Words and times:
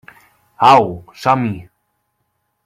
Au, 0.69 1.05
som-hi. 1.13 1.61